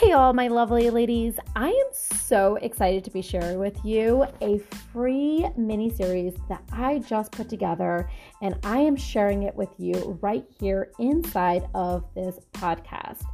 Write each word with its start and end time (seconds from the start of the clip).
Hey, 0.00 0.12
all 0.12 0.32
my 0.32 0.46
lovely 0.46 0.90
ladies. 0.90 1.40
I 1.56 1.70
am 1.70 1.86
so 1.90 2.54
excited 2.62 3.02
to 3.02 3.10
be 3.10 3.20
sharing 3.20 3.58
with 3.58 3.84
you 3.84 4.26
a 4.40 4.58
free 4.92 5.44
mini 5.56 5.90
series 5.90 6.34
that 6.48 6.62
I 6.70 7.00
just 7.00 7.32
put 7.32 7.48
together, 7.48 8.08
and 8.40 8.56
I 8.62 8.78
am 8.78 8.94
sharing 8.94 9.42
it 9.42 9.56
with 9.56 9.70
you 9.76 10.16
right 10.22 10.46
here 10.60 10.92
inside 11.00 11.68
of 11.74 12.04
this 12.14 12.38
podcast. 12.52 13.24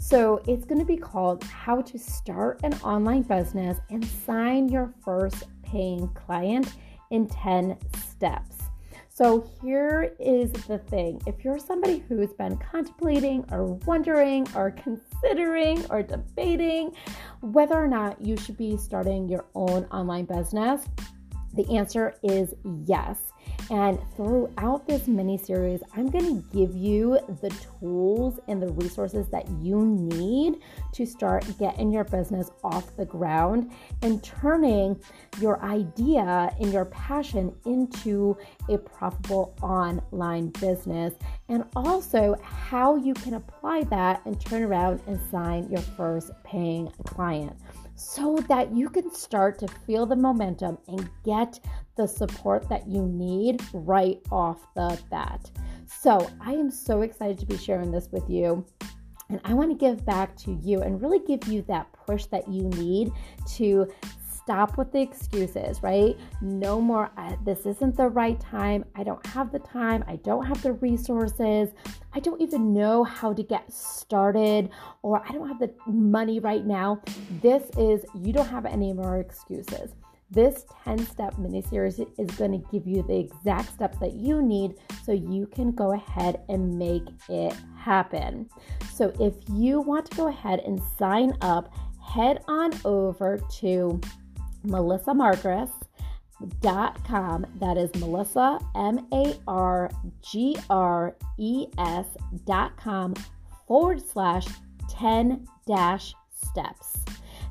So, 0.00 0.42
it's 0.48 0.64
going 0.64 0.78
to 0.78 0.86
be 0.86 0.96
called 0.96 1.44
How 1.44 1.82
to 1.82 1.98
Start 1.98 2.60
an 2.62 2.72
Online 2.82 3.20
Business 3.20 3.78
and 3.90 4.02
Sign 4.02 4.70
Your 4.70 4.94
First 5.04 5.44
Paying 5.62 6.08
Client 6.14 6.72
in 7.10 7.26
10 7.26 7.76
Steps. 7.98 8.53
So, 9.16 9.48
here 9.62 10.16
is 10.18 10.50
the 10.50 10.78
thing 10.78 11.22
if 11.24 11.44
you're 11.44 11.60
somebody 11.60 12.02
who's 12.08 12.32
been 12.32 12.56
contemplating 12.56 13.44
or 13.52 13.74
wondering 13.86 14.44
or 14.56 14.72
considering 14.72 15.86
or 15.88 16.02
debating 16.02 16.96
whether 17.40 17.76
or 17.76 17.86
not 17.86 18.20
you 18.20 18.36
should 18.36 18.56
be 18.56 18.76
starting 18.76 19.28
your 19.28 19.44
own 19.54 19.84
online 19.92 20.24
business, 20.24 20.82
the 21.52 21.76
answer 21.76 22.16
is 22.24 22.54
yes. 22.86 23.18
And 23.70 23.98
throughout 24.14 24.86
this 24.86 25.06
mini 25.08 25.38
series, 25.38 25.82
I'm 25.96 26.10
going 26.10 26.42
to 26.42 26.56
give 26.56 26.76
you 26.76 27.18
the 27.40 27.50
tools 27.80 28.38
and 28.46 28.60
the 28.60 28.68
resources 28.68 29.28
that 29.28 29.48
you 29.62 29.84
need 29.84 30.56
to 30.92 31.06
start 31.06 31.46
getting 31.58 31.90
your 31.90 32.04
business 32.04 32.50
off 32.62 32.94
the 32.96 33.06
ground 33.06 33.72
and 34.02 34.22
turning 34.22 35.00
your 35.40 35.62
idea 35.62 36.54
and 36.60 36.72
your 36.72 36.84
passion 36.86 37.54
into 37.64 38.36
a 38.68 38.76
profitable 38.76 39.56
online 39.62 40.48
business. 40.60 41.14
And 41.48 41.64
also 41.74 42.36
how 42.42 42.96
you 42.96 43.14
can 43.14 43.34
apply 43.34 43.84
that 43.84 44.20
and 44.26 44.38
turn 44.40 44.62
around 44.62 45.00
and 45.06 45.18
sign 45.30 45.70
your 45.70 45.80
first 45.80 46.30
paying 46.44 46.92
client 47.04 47.56
so 47.96 48.36
that 48.48 48.74
you 48.74 48.88
can 48.88 49.12
start 49.12 49.58
to 49.58 49.68
feel 49.86 50.06
the 50.06 50.16
momentum 50.16 50.78
and 50.88 51.08
get 51.24 51.60
the 51.96 52.06
support 52.06 52.68
that 52.68 52.88
you 52.88 53.06
need 53.06 53.62
right 53.72 54.20
off 54.30 54.66
the 54.74 54.98
bat. 55.10 55.50
So, 55.86 56.28
I 56.40 56.52
am 56.52 56.70
so 56.70 57.02
excited 57.02 57.38
to 57.38 57.46
be 57.46 57.56
sharing 57.56 57.90
this 57.90 58.08
with 58.10 58.28
you. 58.28 58.64
And 59.30 59.40
I 59.44 59.54
want 59.54 59.70
to 59.70 59.76
give 59.76 60.04
back 60.04 60.36
to 60.38 60.52
you 60.62 60.82
and 60.82 61.00
really 61.00 61.20
give 61.20 61.48
you 61.48 61.62
that 61.62 61.90
push 61.92 62.26
that 62.26 62.46
you 62.48 62.64
need 62.64 63.10
to 63.54 63.90
stop 64.44 64.76
with 64.76 64.92
the 64.92 65.00
excuses, 65.00 65.82
right? 65.82 66.16
No 66.42 66.80
more, 66.80 67.10
uh, 67.16 67.34
this 67.44 67.64
isn't 67.64 67.96
the 67.96 68.08
right 68.08 68.38
time. 68.38 68.84
I 68.94 69.02
don't 69.02 69.24
have 69.28 69.50
the 69.50 69.58
time. 69.58 70.04
I 70.06 70.16
don't 70.16 70.44
have 70.44 70.62
the 70.62 70.74
resources. 70.74 71.70
I 72.12 72.20
don't 72.20 72.40
even 72.42 72.74
know 72.74 73.04
how 73.04 73.32
to 73.32 73.42
get 73.42 73.72
started, 73.72 74.68
or 75.02 75.22
I 75.26 75.32
don't 75.32 75.48
have 75.48 75.58
the 75.58 75.72
money 75.86 76.40
right 76.40 76.64
now. 76.66 77.00
This 77.40 77.62
is, 77.78 78.04
you 78.14 78.32
don't 78.34 78.48
have 78.48 78.66
any 78.66 78.92
more 78.92 79.18
excuses. 79.18 79.92
This 80.30 80.66
10 80.84 81.06
step 81.06 81.38
mini 81.38 81.62
series 81.62 81.98
is 81.98 82.30
going 82.36 82.52
to 82.52 82.68
give 82.70 82.86
you 82.86 83.02
the 83.02 83.16
exact 83.16 83.72
steps 83.72 83.98
that 83.98 84.14
you 84.14 84.42
need 84.42 84.74
so 85.04 85.12
you 85.12 85.46
can 85.46 85.70
go 85.70 85.92
ahead 85.92 86.42
and 86.48 86.78
make 86.78 87.04
it 87.28 87.54
happen. 87.78 88.48
So, 88.92 89.12
if 89.20 89.34
you 89.52 89.80
want 89.80 90.10
to 90.10 90.16
go 90.16 90.28
ahead 90.28 90.60
and 90.60 90.80
sign 90.98 91.36
up, 91.40 91.72
head 92.02 92.42
on 92.48 92.72
over 92.84 93.38
to 93.60 94.00
melissamargres.com. 94.64 97.46
That 97.60 97.76
is 97.76 97.94
Melissa, 97.96 98.58
M 98.74 99.06
A 99.12 99.36
R 99.46 99.90
G 100.22 100.56
R 100.68 101.14
E 101.38 101.68
S 101.78 102.06
dot 102.44 102.76
com 102.76 103.14
forward 103.66 104.02
slash 104.06 104.46
10 104.90 105.48
dash 105.66 106.14
steps. 106.30 106.98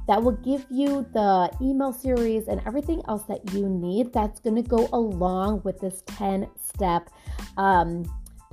That 0.07 0.21
will 0.21 0.33
give 0.33 0.65
you 0.69 1.07
the 1.13 1.49
email 1.61 1.93
series 1.93 2.49
and 2.49 2.61
everything 2.65 3.01
else 3.07 3.23
that 3.23 3.53
you 3.53 3.69
need 3.69 4.11
that's 4.11 4.41
going 4.41 4.61
to 4.61 4.61
go 4.61 4.89
along 4.91 5.61
with 5.63 5.79
this 5.79 6.03
10 6.07 6.49
step 6.61 7.09
um, 7.57 8.03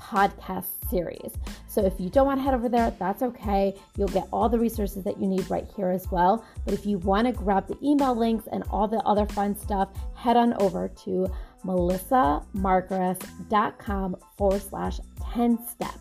podcast 0.00 0.66
series. 0.88 1.32
So 1.68 1.84
if 1.84 2.00
you 2.00 2.08
don't 2.10 2.26
want 2.26 2.40
to 2.40 2.42
head 2.42 2.54
over 2.54 2.68
there, 2.68 2.92
that's 2.98 3.22
okay. 3.22 3.74
You'll 3.96 4.08
get 4.08 4.26
all 4.32 4.48
the 4.48 4.58
resources 4.58 5.04
that 5.04 5.20
you 5.20 5.26
need 5.26 5.48
right 5.50 5.66
here 5.76 5.90
as 5.90 6.10
well. 6.10 6.44
But 6.64 6.72
if 6.74 6.86
you 6.86 6.98
want 6.98 7.26
to 7.26 7.32
grab 7.32 7.66
the 7.68 7.76
email 7.82 8.14
links 8.14 8.46
and 8.50 8.64
all 8.70 8.88
the 8.88 8.98
other 8.98 9.26
fun 9.26 9.56
stuff, 9.56 9.88
head 10.14 10.36
on 10.36 10.54
over 10.54 10.88
to 11.04 11.30
melissamargres.com 11.64 14.16
forward 14.36 14.62
slash 14.62 15.00
10 15.32 15.66
steps. 15.66 15.96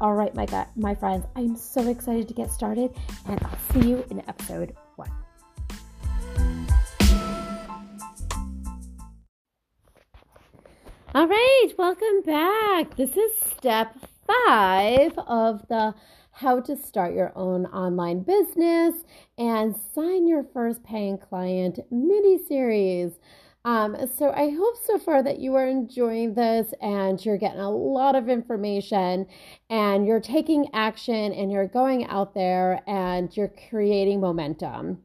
All 0.00 0.14
right, 0.14 0.34
my, 0.34 0.46
my 0.76 0.94
friends, 0.94 1.26
I'm 1.36 1.56
so 1.56 1.88
excited 1.88 2.28
to 2.28 2.34
get 2.34 2.50
started, 2.50 2.94
and 3.28 3.42
I'll 3.42 3.58
see 3.72 3.88
you 3.88 4.04
in 4.10 4.20
episode 4.28 4.76
All 11.16 11.26
right, 11.26 11.68
welcome 11.78 12.20
back. 12.26 12.94
This 12.96 13.16
is 13.16 13.32
step 13.56 13.96
five 14.26 15.18
of 15.26 15.66
the 15.66 15.94
how 16.30 16.60
to 16.60 16.76
start 16.76 17.14
your 17.14 17.32
own 17.34 17.64
online 17.64 18.20
business 18.20 19.02
and 19.38 19.74
sign 19.94 20.28
your 20.28 20.44
first 20.52 20.84
paying 20.84 21.16
client 21.16 21.78
mini 21.90 22.36
series. 22.46 23.12
Um, 23.64 23.96
so 24.14 24.30
I 24.30 24.50
hope 24.50 24.76
so 24.84 24.98
far 24.98 25.22
that 25.22 25.38
you 25.38 25.54
are 25.54 25.66
enjoying 25.66 26.34
this 26.34 26.74
and 26.82 27.24
you're 27.24 27.38
getting 27.38 27.60
a 27.60 27.70
lot 27.70 28.14
of 28.14 28.28
information 28.28 29.26
and 29.70 30.06
you're 30.06 30.20
taking 30.20 30.68
action 30.74 31.32
and 31.32 31.50
you're 31.50 31.66
going 31.66 32.04
out 32.08 32.34
there 32.34 32.82
and 32.86 33.34
you're 33.34 33.54
creating 33.70 34.20
momentum. 34.20 34.98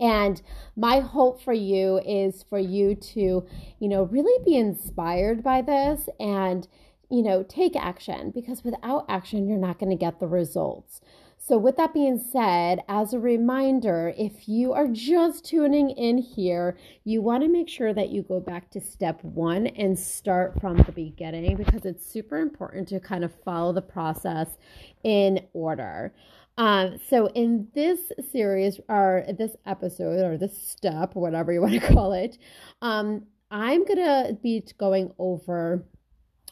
And 0.00 0.42
my 0.76 1.00
hope 1.00 1.42
for 1.42 1.52
you 1.52 2.00
is 2.06 2.44
for 2.48 2.58
you 2.58 2.94
to, 2.94 3.46
you 3.78 3.88
know, 3.88 4.04
really 4.04 4.42
be 4.44 4.56
inspired 4.56 5.42
by 5.42 5.62
this 5.62 6.08
and 6.18 6.66
you 7.12 7.22
know, 7.22 7.42
take 7.42 7.76
action 7.76 8.30
because 8.30 8.64
without 8.64 9.04
action, 9.06 9.46
you're 9.46 9.58
not 9.58 9.78
going 9.78 9.90
to 9.90 9.96
get 9.96 10.18
the 10.18 10.26
results. 10.26 11.02
So, 11.36 11.58
with 11.58 11.76
that 11.76 11.92
being 11.92 12.18
said, 12.18 12.84
as 12.88 13.12
a 13.12 13.18
reminder, 13.18 14.14
if 14.16 14.48
you 14.48 14.72
are 14.72 14.86
just 14.86 15.44
tuning 15.44 15.90
in 15.90 16.18
here, 16.18 16.78
you 17.04 17.20
want 17.20 17.42
to 17.42 17.48
make 17.48 17.68
sure 17.68 17.92
that 17.92 18.10
you 18.10 18.22
go 18.22 18.40
back 18.40 18.70
to 18.70 18.80
step 18.80 19.22
one 19.24 19.66
and 19.66 19.98
start 19.98 20.58
from 20.60 20.76
the 20.78 20.92
beginning 20.92 21.56
because 21.56 21.84
it's 21.84 22.06
super 22.06 22.38
important 22.38 22.88
to 22.88 23.00
kind 23.00 23.24
of 23.24 23.32
follow 23.44 23.72
the 23.72 23.82
process 23.82 24.56
in 25.02 25.40
order. 25.52 26.14
Um, 26.58 26.98
so, 27.08 27.26
in 27.28 27.68
this 27.74 28.12
series, 28.30 28.78
or 28.88 29.24
this 29.38 29.56
episode, 29.64 30.24
or 30.24 30.36
this 30.36 30.56
step, 30.56 31.14
whatever 31.14 31.52
you 31.52 31.62
want 31.62 31.74
to 31.74 31.80
call 31.94 32.12
it, 32.12 32.38
um, 32.82 33.26
I'm 33.50 33.84
to 33.98 34.38
be 34.42 34.64
going 34.78 35.12
over 35.18 35.84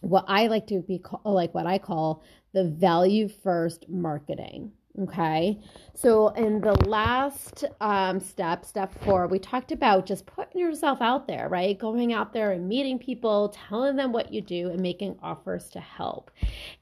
what 0.01 0.25
I 0.29 0.47
like 0.47 0.67
to 0.69 0.81
be 0.81 0.99
call, 0.99 1.21
like 1.25 1.55
what 1.55 1.67
I 1.67 1.79
call 1.79 2.23
the 2.53 2.65
value 2.65 3.29
first 3.29 3.89
marketing. 3.89 4.73
Okay. 4.99 5.61
So 5.95 6.29
in 6.31 6.61
the 6.61 6.73
last 6.89 7.65
um, 7.81 8.19
step, 8.19 8.65
step 8.65 8.93
four, 9.05 9.29
we 9.29 9.39
talked 9.39 9.71
about 9.71 10.05
just 10.05 10.27
putting 10.27 10.61
yourself 10.61 11.01
out 11.01 11.29
there, 11.29 11.49
right? 11.49 11.79
Going 11.79 12.13
out 12.13 12.33
there 12.33 12.51
and 12.53 12.69
meeting 12.69 12.99
people, 12.99 13.55
telling 13.69 13.95
them 13.95 14.13
what 14.13 14.33
you 14.33 14.41
do, 14.41 14.71
and 14.71 14.81
making 14.81 15.17
offers 15.23 15.69
to 15.71 15.81
help. 15.81 16.33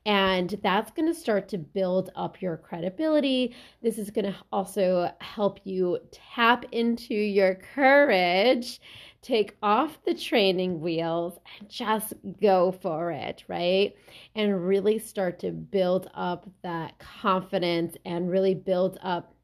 And 0.06 0.58
that's 0.62 0.90
going 0.92 1.06
to 1.06 1.14
start 1.14 1.48
to 1.50 1.58
build 1.58 2.10
up 2.16 2.40
your 2.40 2.56
credibility. 2.56 3.54
This 3.82 3.98
is 3.98 4.10
going 4.10 4.24
to 4.24 4.36
also 4.50 5.12
help 5.20 5.60
you 5.64 5.98
tap 6.10 6.64
into 6.72 7.14
your 7.14 7.56
courage 7.56 8.80
take 9.22 9.56
off 9.62 9.98
the 10.04 10.14
training 10.14 10.80
wheels 10.80 11.38
and 11.58 11.68
just 11.68 12.14
go 12.40 12.72
for 12.72 13.10
it, 13.10 13.44
right? 13.48 13.94
And 14.34 14.66
really 14.66 14.98
start 14.98 15.40
to 15.40 15.50
build 15.50 16.10
up 16.14 16.48
that 16.62 16.98
confidence 16.98 17.96
and 18.04 18.30
really 18.30 18.54
build 18.54 18.98
up 19.02 19.34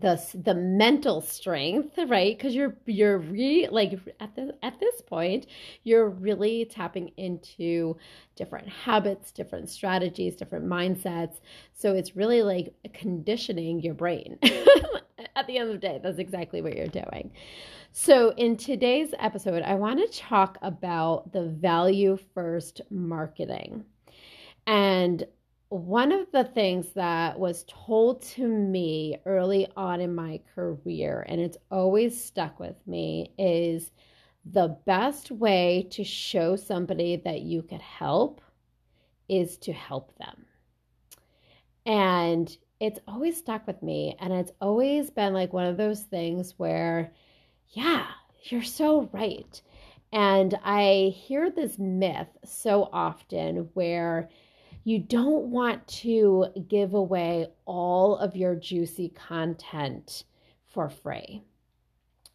the 0.00 0.20
the 0.42 0.54
mental 0.54 1.20
strength 1.20 1.96
right? 2.08 2.36
Because 2.36 2.54
you're 2.54 2.76
you're 2.86 3.18
re 3.18 3.68
like 3.70 3.98
at 4.18 4.34
the 4.34 4.54
at 4.62 4.80
this 4.80 5.00
point 5.02 5.46
you're 5.84 6.08
really 6.08 6.64
tapping 6.64 7.12
into 7.16 7.96
different 8.34 8.68
habits 8.68 9.30
different 9.30 9.70
strategies 9.70 10.34
different 10.34 10.66
mindsets. 10.66 11.40
So 11.74 11.92
it's 11.92 12.16
really 12.16 12.42
like 12.42 12.74
conditioning 12.92 13.80
your 13.80 13.94
brain 13.94 14.38
at 15.36 15.46
the 15.46 15.58
end 15.58 15.70
of 15.70 15.80
the 15.80 15.86
day. 15.86 16.00
That's 16.02 16.18
exactly 16.18 16.60
what 16.60 16.74
you're 16.74 16.86
doing. 16.88 17.30
So 17.92 18.30
in 18.30 18.56
today's 18.56 19.14
episode 19.20 19.62
i 19.62 19.74
want 19.74 20.00
to 20.00 20.18
talk 20.18 20.58
about 20.62 21.32
the 21.32 21.44
value 21.44 22.18
first 22.34 22.80
marketing. 22.90 23.84
And 24.66 25.24
one 25.74 26.12
of 26.12 26.30
the 26.30 26.44
things 26.44 26.92
that 26.94 27.36
was 27.38 27.64
told 27.66 28.22
to 28.22 28.46
me 28.46 29.16
early 29.26 29.66
on 29.76 30.00
in 30.00 30.14
my 30.14 30.40
career, 30.54 31.26
and 31.28 31.40
it's 31.40 31.56
always 31.68 32.22
stuck 32.22 32.60
with 32.60 32.76
me, 32.86 33.32
is 33.38 33.90
the 34.44 34.78
best 34.86 35.32
way 35.32 35.88
to 35.90 36.04
show 36.04 36.54
somebody 36.54 37.16
that 37.24 37.40
you 37.40 37.62
could 37.62 37.80
help 37.80 38.40
is 39.28 39.56
to 39.56 39.72
help 39.72 40.16
them. 40.18 40.44
And 41.86 42.56
it's 42.78 43.00
always 43.08 43.36
stuck 43.36 43.66
with 43.66 43.82
me. 43.82 44.16
And 44.20 44.32
it's 44.32 44.52
always 44.60 45.10
been 45.10 45.32
like 45.32 45.52
one 45.52 45.66
of 45.66 45.76
those 45.76 46.02
things 46.02 46.54
where, 46.56 47.12
yeah, 47.70 48.06
you're 48.44 48.62
so 48.62 49.08
right. 49.12 49.60
And 50.12 50.56
I 50.62 51.12
hear 51.16 51.50
this 51.50 51.78
myth 51.80 52.28
so 52.44 52.88
often 52.92 53.70
where 53.74 54.28
you 54.84 54.98
don't 54.98 55.46
want 55.46 55.86
to 55.88 56.46
give 56.68 56.92
away 56.92 57.48
all 57.64 58.16
of 58.18 58.36
your 58.36 58.54
juicy 58.54 59.08
content 59.08 60.24
for 60.66 60.90
free. 60.90 61.42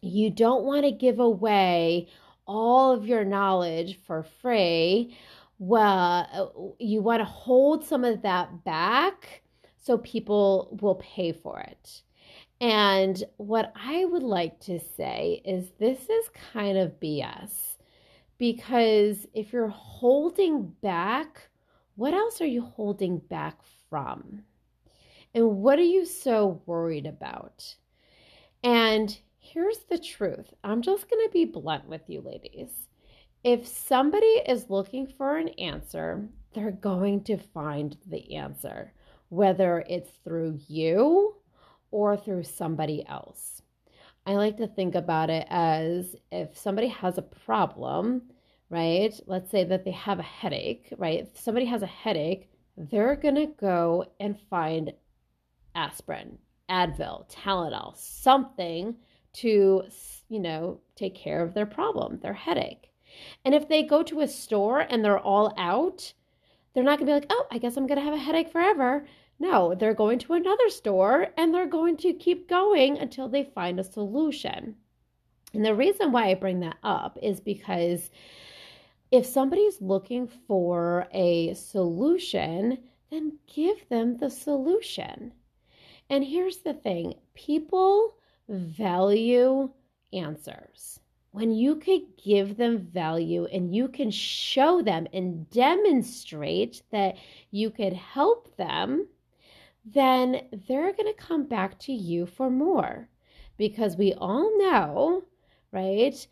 You 0.02 0.30
don't 0.30 0.64
want 0.64 0.84
to 0.84 0.90
give 0.90 1.20
away 1.20 2.08
all 2.46 2.92
of 2.92 3.06
your 3.06 3.24
knowledge 3.24 4.00
for 4.04 4.24
free. 4.42 5.16
Well, 5.60 6.74
you 6.78 7.02
want 7.02 7.20
to 7.20 7.24
hold 7.24 7.84
some 7.84 8.04
of 8.04 8.22
that 8.22 8.64
back 8.64 9.42
so 9.78 9.98
people 9.98 10.76
will 10.80 10.96
pay 10.96 11.32
for 11.32 11.60
it. 11.60 12.02
And 12.60 13.22
what 13.36 13.72
I 13.76 14.04
would 14.04 14.22
like 14.22 14.58
to 14.60 14.80
say 14.80 15.40
is 15.44 15.70
this 15.78 16.00
is 16.08 16.30
kind 16.52 16.76
of 16.76 16.98
BS 17.00 17.76
because 18.38 19.26
if 19.34 19.52
you're 19.52 19.68
holding 19.68 20.64
back, 20.82 21.49
what 21.96 22.14
else 22.14 22.40
are 22.40 22.46
you 22.46 22.62
holding 22.62 23.18
back 23.18 23.58
from? 23.88 24.42
And 25.34 25.58
what 25.58 25.78
are 25.78 25.82
you 25.82 26.04
so 26.04 26.60
worried 26.66 27.06
about? 27.06 27.74
And 28.62 29.16
here's 29.38 29.78
the 29.88 29.98
truth 29.98 30.52
I'm 30.64 30.82
just 30.82 31.08
going 31.08 31.26
to 31.26 31.32
be 31.32 31.44
blunt 31.44 31.86
with 31.86 32.02
you, 32.08 32.20
ladies. 32.20 32.70
If 33.42 33.66
somebody 33.66 34.26
is 34.26 34.68
looking 34.68 35.06
for 35.06 35.38
an 35.38 35.48
answer, 35.50 36.28
they're 36.52 36.72
going 36.72 37.24
to 37.24 37.38
find 37.38 37.96
the 38.06 38.36
answer, 38.36 38.92
whether 39.28 39.84
it's 39.88 40.10
through 40.24 40.58
you 40.68 41.36
or 41.90 42.16
through 42.16 42.42
somebody 42.42 43.06
else. 43.06 43.62
I 44.26 44.32
like 44.32 44.58
to 44.58 44.66
think 44.66 44.94
about 44.94 45.30
it 45.30 45.46
as 45.48 46.14
if 46.30 46.56
somebody 46.56 46.88
has 46.88 47.16
a 47.18 47.22
problem, 47.22 48.22
right? 48.70 49.12
Let's 49.26 49.50
say 49.50 49.64
that 49.64 49.84
they 49.84 49.90
have 49.90 50.20
a 50.20 50.22
headache, 50.22 50.92
right? 50.96 51.20
If 51.20 51.38
somebody 51.38 51.66
has 51.66 51.82
a 51.82 51.86
headache, 51.86 52.48
they're 52.76 53.16
going 53.16 53.34
to 53.34 53.46
go 53.46 54.06
and 54.20 54.38
find 54.48 54.92
aspirin, 55.74 56.38
Advil, 56.70 57.28
Tylenol, 57.30 57.96
something 57.96 58.94
to, 59.32 59.82
you 60.28 60.40
know, 60.40 60.80
take 60.96 61.14
care 61.14 61.42
of 61.42 61.52
their 61.52 61.66
problem, 61.66 62.20
their 62.22 62.32
headache. 62.32 62.90
And 63.44 63.54
if 63.54 63.68
they 63.68 63.82
go 63.82 64.02
to 64.04 64.20
a 64.20 64.28
store 64.28 64.80
and 64.80 65.04
they're 65.04 65.18
all 65.18 65.52
out, 65.58 66.12
they're 66.72 66.84
not 66.84 66.98
going 66.98 67.06
to 67.06 67.12
be 67.12 67.14
like, 67.14 67.26
oh, 67.30 67.46
I 67.50 67.58
guess 67.58 67.76
I'm 67.76 67.88
going 67.88 67.98
to 67.98 68.04
have 68.04 68.14
a 68.14 68.18
headache 68.18 68.52
forever. 68.52 69.06
No, 69.40 69.74
they're 69.74 69.94
going 69.94 70.18
to 70.20 70.34
another 70.34 70.68
store 70.68 71.28
and 71.36 71.52
they're 71.52 71.66
going 71.66 71.96
to 71.98 72.12
keep 72.12 72.48
going 72.48 72.98
until 72.98 73.28
they 73.28 73.42
find 73.42 73.80
a 73.80 73.84
solution. 73.84 74.76
And 75.52 75.64
the 75.64 75.74
reason 75.74 76.12
why 76.12 76.28
I 76.28 76.34
bring 76.34 76.60
that 76.60 76.76
up 76.84 77.18
is 77.20 77.40
because 77.40 78.10
if 79.10 79.26
somebody's 79.26 79.80
looking 79.80 80.26
for 80.26 81.08
a 81.12 81.54
solution, 81.54 82.78
then 83.10 83.38
give 83.52 83.88
them 83.88 84.16
the 84.16 84.30
solution. 84.30 85.32
And 86.08 86.24
here's 86.24 86.58
the 86.58 86.74
thing 86.74 87.14
people 87.34 88.16
value 88.48 89.70
answers. 90.12 91.00
When 91.32 91.52
you 91.52 91.76
could 91.76 92.02
give 92.22 92.56
them 92.56 92.78
value 92.78 93.44
and 93.46 93.74
you 93.74 93.86
can 93.86 94.10
show 94.10 94.82
them 94.82 95.06
and 95.12 95.48
demonstrate 95.50 96.82
that 96.90 97.16
you 97.52 97.70
could 97.70 97.92
help 97.92 98.56
them, 98.56 99.06
then 99.84 100.42
they're 100.66 100.92
going 100.92 101.12
to 101.12 101.22
come 101.22 101.46
back 101.46 101.78
to 101.80 101.92
you 101.92 102.26
for 102.26 102.50
more. 102.50 103.08
Because 103.56 103.96
we 103.96 104.12
all 104.14 104.58
know, 104.58 105.24
right? 105.70 106.26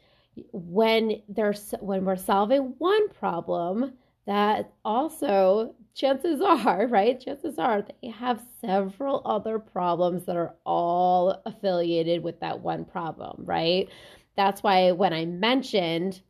When 0.52 1.22
there's 1.28 1.74
when 1.80 2.04
we're 2.04 2.16
solving 2.16 2.74
one 2.78 3.08
problem, 3.10 3.92
that 4.26 4.72
also 4.84 5.74
chances 5.94 6.40
are, 6.40 6.86
right? 6.90 7.20
Chances 7.20 7.58
are 7.58 7.82
they 8.02 8.08
have 8.08 8.44
several 8.60 9.22
other 9.24 9.58
problems 9.58 10.24
that 10.26 10.36
are 10.36 10.54
all 10.64 11.42
affiliated 11.46 12.22
with 12.22 12.40
that 12.40 12.60
one 12.60 12.84
problem, 12.84 13.42
right? 13.44 13.88
That's 14.36 14.62
why 14.62 14.92
when 14.92 15.12
I 15.12 15.24
mentioned 15.24 16.20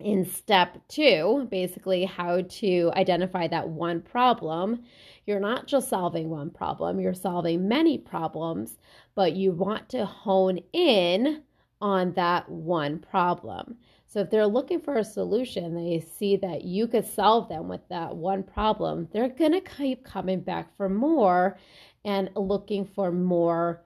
in 0.00 0.24
step 0.26 0.76
two, 0.88 1.46
basically 1.50 2.04
how 2.04 2.42
to 2.42 2.90
identify 2.94 3.46
that 3.48 3.68
one 3.68 4.02
problem, 4.02 4.82
you're 5.26 5.40
not 5.40 5.66
just 5.66 5.88
solving 5.88 6.28
one 6.30 6.50
problem, 6.50 7.00
you're 7.00 7.14
solving 7.14 7.68
many 7.68 7.96
problems, 7.96 8.76
but 9.14 9.34
you 9.34 9.52
want 9.52 9.88
to 9.90 10.04
hone 10.04 10.58
in 10.72 11.42
on 11.84 12.14
that 12.14 12.48
one 12.48 12.98
problem. 12.98 13.76
So 14.06 14.20
if 14.20 14.30
they're 14.30 14.46
looking 14.46 14.80
for 14.80 14.96
a 14.96 15.04
solution, 15.04 15.74
they 15.74 16.00
see 16.00 16.36
that 16.36 16.64
you 16.64 16.88
could 16.88 17.06
solve 17.06 17.50
them 17.50 17.68
with 17.68 17.86
that 17.90 18.16
one 18.16 18.42
problem, 18.42 19.06
they're 19.12 19.28
going 19.28 19.52
to 19.52 19.60
keep 19.60 20.02
coming 20.02 20.40
back 20.40 20.74
for 20.78 20.88
more 20.88 21.58
and 22.02 22.30
looking 22.36 22.86
for 22.86 23.12
more 23.12 23.82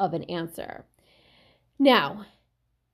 of 0.00 0.12
an 0.12 0.24
answer. 0.24 0.84
Now, 1.78 2.26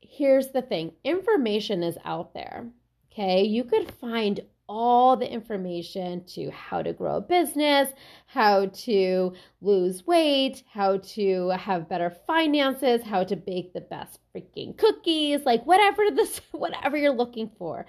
here's 0.03 0.49
the 0.49 0.61
thing 0.61 0.93
information 1.03 1.83
is 1.83 1.97
out 2.05 2.35
there. 2.35 2.67
Okay, 3.11 3.45
you 3.45 3.65
could 3.65 3.91
find 3.91 4.41
all 4.73 5.19
the 5.19 5.31
information 5.31 6.25
to 6.25 6.51
how 6.51 6.81
to 6.81 6.95
grow 6.95 7.17
a 7.17 7.21
business, 7.21 7.91
how 8.25 8.65
to 8.69 9.35
lose 9.61 10.07
weight, 10.07 10.63
how 10.73 10.97
to 10.97 11.51
have 11.51 11.91
better 11.91 12.09
finances, 12.27 13.03
how 13.03 13.23
to 13.23 13.37
bake 13.37 13.75
the 13.75 13.83
best 13.83 14.19
freaking 14.35 14.75
cookies, 14.79 15.45
like 15.45 15.63
whatever 15.67 16.05
this 16.11 16.41
whatever 16.53 16.97
you're 16.97 17.13
looking 17.13 17.51
for. 17.59 17.85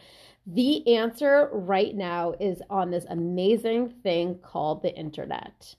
The 0.45 0.97
answer 0.97 1.49
right 1.53 1.95
now 1.95 2.33
is 2.37 2.61
on 2.69 2.91
this 2.91 3.05
amazing 3.09 3.93
thing 4.03 4.39
called 4.43 4.83
the 4.83 4.93
internet. 4.93 5.75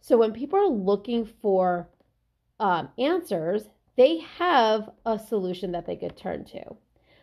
So 0.00 0.16
when 0.16 0.32
people 0.32 0.60
are 0.60 0.68
looking 0.68 1.26
for 1.42 1.88
um, 2.60 2.90
answers, 3.00 3.64
they 3.96 4.18
have 4.38 4.90
a 5.04 5.18
solution 5.18 5.72
that 5.72 5.86
they 5.86 5.96
could 5.96 6.16
turn 6.16 6.44
to. 6.44 6.76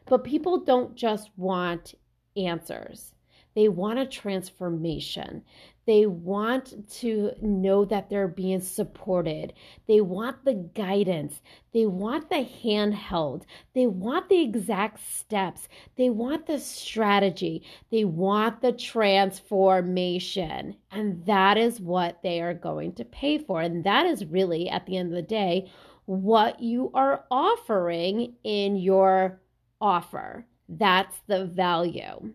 But 0.07 0.25
people 0.25 0.65
don't 0.65 0.93
just 0.93 1.29
want 1.37 1.95
answers. 2.45 3.13
They 3.55 3.69
want 3.69 3.97
a 3.97 4.05
transformation. 4.05 5.41
They 5.87 6.05
want 6.05 6.87
to 6.99 7.31
know 7.41 7.85
that 7.85 8.09
they're 8.09 8.27
being 8.27 8.59
supported. 8.59 9.53
They 9.87 10.01
want 10.01 10.45
the 10.45 10.69
guidance. 10.75 11.41
They 11.73 11.87
want 11.87 12.29
the 12.29 12.47
handheld. 12.63 13.45
They 13.73 13.87
want 13.87 14.29
the 14.29 14.41
exact 14.41 14.99
steps. 15.11 15.67
They 15.95 16.11
want 16.11 16.45
the 16.45 16.59
strategy. 16.59 17.63
They 17.89 18.03
want 18.03 18.61
the 18.61 18.73
transformation. 18.73 20.75
And 20.91 21.25
that 21.25 21.57
is 21.57 21.79
what 21.79 22.21
they 22.21 22.41
are 22.41 22.53
going 22.53 22.93
to 22.95 23.05
pay 23.05 23.37
for. 23.39 23.61
And 23.61 23.83
that 23.85 24.05
is 24.05 24.25
really, 24.25 24.69
at 24.69 24.85
the 24.85 24.97
end 24.97 25.09
of 25.09 25.15
the 25.15 25.21
day, 25.21 25.71
what 26.05 26.61
you 26.61 26.91
are 26.93 27.23
offering 27.31 28.35
in 28.43 28.75
your 28.75 29.41
offer. 29.81 30.45
That's 30.69 31.19
the 31.27 31.45
value. 31.45 32.33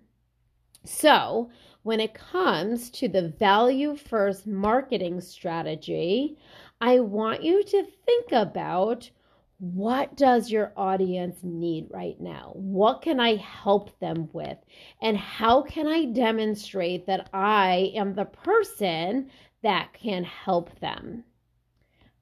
So, 0.85 1.51
when 1.83 2.01
it 2.01 2.15
comes 2.15 2.91
to 2.91 3.09
the 3.09 3.29
value 3.29 3.97
first 3.97 4.47
marketing 4.47 5.21
strategy, 5.21 6.39
I 6.81 7.01
want 7.01 7.43
you 7.43 7.63
to 7.63 7.87
think 8.07 8.33
about 8.33 9.11
what 9.59 10.17
does 10.17 10.51
your 10.51 10.73
audience 10.77 11.39
need 11.45 11.87
right 11.91 12.21
now? 12.21 12.51
What 12.55 13.01
can 13.01 13.21
I 13.21 13.37
help 13.37 13.97
them 14.01 14.29
with? 14.33 14.59
And 15.01 15.17
how 15.17 15.63
can 15.63 15.87
I 15.87 16.07
demonstrate 16.07 17.07
that 17.07 17.31
I 17.33 17.93
am 17.95 18.15
the 18.15 18.25
person 18.25 19.31
that 19.63 19.93
can 19.93 20.25
help 20.25 20.77
them? 20.81 21.23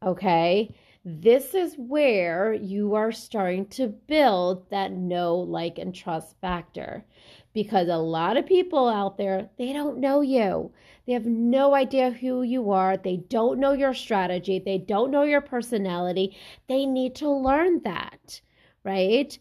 Okay? 0.03 0.75
This 1.05 1.55
is 1.55 1.77
where 1.79 2.53
you 2.53 2.95
are 2.95 3.11
starting 3.11 3.67
to 3.69 3.89
build 3.89 4.69
that 4.69 4.93
know, 4.93 5.37
like, 5.37 5.79
and 5.79 5.95
trust 5.95 6.39
factor 6.41 7.07
because 7.55 7.89
a 7.89 7.97
lot 7.97 8.37
of 8.37 8.45
people 8.47 8.87
out 8.87 9.17
there, 9.17 9.49
they 9.57 9.73
don't 9.73 9.99
know 9.99 10.21
you. 10.21 10.73
They 11.07 11.15
have 11.15 11.25
no 11.25 11.75
idea 11.75 12.11
who 12.11 12.43
you 12.43 12.71
are. 12.71 12.97
They 12.97 13.17
don't 13.17 13.59
know 13.59 13.73
your 13.73 13.95
strategy. 13.95 14.59
They 14.59 14.77
don't 14.79 15.11
know 15.11 15.23
your 15.23 15.41
personality. 15.41 16.37
They 16.69 16.85
need 16.85 17.15
to 17.17 17.31
learn 17.31 17.83
that, 17.85 18.41
right? 18.85 19.37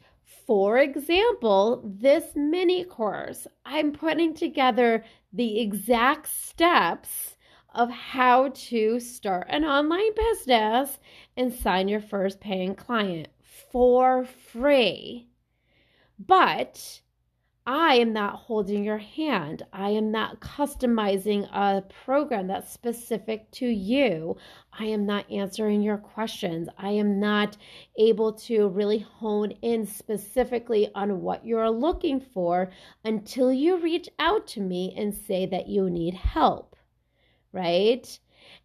For 0.48 0.78
example, 0.78 1.84
this 1.86 2.36
mini 2.36 2.86
course, 2.86 3.48
I'm 3.66 3.92
putting 3.92 4.34
together 4.34 5.04
the 5.34 5.60
exact 5.60 6.30
steps 6.30 7.36
of 7.74 7.90
how 7.90 8.50
to 8.50 9.00
start 9.00 9.48
an 9.50 9.64
online 9.64 10.14
business 10.16 11.00
and 11.38 11.54
sign 11.54 11.88
your 11.88 12.02
first 12.02 12.40
paying 12.40 12.76
client 12.76 13.28
for 13.72 14.26
free. 14.26 15.28
But 16.18 17.02
I 17.72 17.98
am 17.98 18.14
not 18.14 18.34
holding 18.36 18.84
your 18.84 18.98
hand. 18.98 19.62
I 19.72 19.92
am 19.92 20.10
not 20.10 20.40
customizing 20.40 21.48
a 21.54 21.84
program 22.04 22.48
that's 22.48 22.74
specific 22.74 23.52
to 23.52 23.68
you. 23.68 24.38
I 24.74 24.86
am 24.86 25.06
not 25.06 25.30
answering 25.30 25.84
your 25.84 25.98
questions. 25.98 26.68
I 26.80 26.90
am 26.90 27.20
not 27.20 27.58
able 27.96 28.34
to 28.34 28.70
really 28.70 28.98
hone 28.98 29.52
in 29.62 29.86
specifically 29.86 30.90
on 30.96 31.22
what 31.22 31.46
you're 31.46 31.70
looking 31.70 32.20
for 32.20 32.72
until 33.06 33.54
you 33.54 33.78
reach 33.78 34.10
out 34.18 34.48
to 34.48 34.62
me 34.62 34.96
and 34.98 35.14
say 35.14 35.46
that 35.46 35.68
you 35.68 35.92
need 35.92 36.16
help, 36.16 36.76
right? 37.52 38.20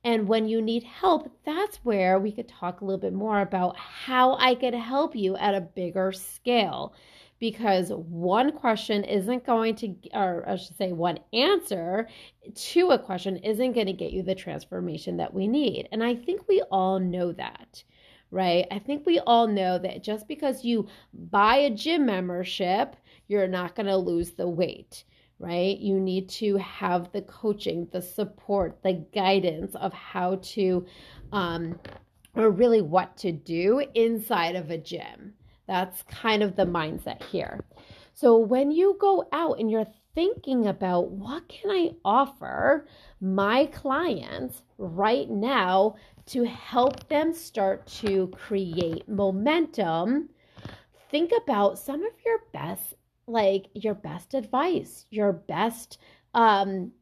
And 0.05 0.29
when 0.29 0.49
you 0.49 0.61
need 0.61 0.85
help, 0.85 1.31
that's 1.45 1.79
where 1.79 2.19
we 2.19 2.33
could 2.33 2.49
talk 2.49 2.81
a 2.81 2.85
little 2.85 3.01
bit 3.01 3.13
more 3.13 3.41
about 3.41 3.77
how 3.77 4.37
I 4.37 4.55
could 4.55 4.75
help 4.75 5.17
you 5.17 5.37
at 5.37 5.55
a 5.55 5.61
bigger 5.61 6.13
scale 6.13 6.95
because 7.39 7.91
one 7.91 8.53
question 8.53 9.05
isn't 9.05 9.45
going 9.45 9.75
to, 9.77 9.95
or 10.13 10.49
I 10.49 10.57
should 10.57 10.77
say, 10.77 10.93
one 10.93 11.19
answer 11.33 12.09
to 12.55 12.91
a 12.91 12.99
question 12.99 13.37
isn't 13.39 13.73
going 13.73 13.87
to 13.87 13.93
get 13.93 14.13
you 14.13 14.23
the 14.23 14.35
transformation 14.35 15.17
that 15.19 15.35
we 15.35 15.49
need. 15.49 15.89
And 15.93 16.03
I 16.03 16.15
think 16.15 16.49
we 16.49 16.63
all 16.71 17.01
know 17.01 17.33
that, 17.33 17.83
right? 18.31 18.67
I 18.71 18.79
think 18.79 19.05
we 19.05 19.21
all 19.21 19.47
know 19.47 19.79
that 19.79 20.03
just 20.03 20.29
because 20.29 20.65
you 20.65 20.87
buy 21.13 21.57
a 21.57 21.71
gym 21.71 22.07
membership, 22.07 22.97
you're 23.29 23.49
not 23.49 23.75
going 23.75 23.87
to 23.87 23.97
lose 23.97 24.33
the 24.33 24.49
weight 24.49 25.05
right? 25.39 25.79
You 25.79 26.01
need 26.01 26.29
to 26.31 26.57
have 26.59 27.13
the 27.13 27.23
coaching, 27.23 27.89
the 27.93 28.03
support, 28.03 28.83
the 28.83 29.05
guidance 29.15 29.75
of 29.75 29.93
how 29.93 30.37
to, 30.37 30.87
um, 31.33 31.79
or 32.35 32.51
really 32.51 32.83
what 32.83 33.17
to 33.19 33.33
do 33.33 33.85
inside 33.95 34.57
of 34.57 34.71
a 34.71 34.79
gym. 34.79 35.35
That's 35.67 36.03
kind 36.03 36.43
of 36.43 36.57
the 36.57 36.67
mindset 36.67 37.23
here. 37.25 37.61
So 38.13 38.39
when 38.39 38.71
you 38.71 38.97
go 39.01 39.29
out 39.33 39.59
and 39.59 39.71
you're 39.71 39.87
thinking 40.15 40.69
about 40.69 41.11
what 41.11 41.49
can 41.49 41.71
I 41.71 41.91
offer 42.05 42.87
my 43.21 43.67
clients 43.67 44.63
right 44.79 45.29
now 45.29 45.97
to 46.27 46.45
help 46.45 47.09
them 47.09 47.33
start 47.33 47.87
to 48.03 48.29
create 48.29 49.09
momentum, 49.09 50.29
think 51.11 51.33
about 51.43 51.79
some 51.79 52.05
of 52.05 52.13
your 52.25 52.39
best 52.53 52.95
like 53.27 53.67
your 53.75 53.95
best 53.95 54.35
advice, 54.35 55.07
your 55.11 55.33
best 55.33 55.99
um 56.35 56.93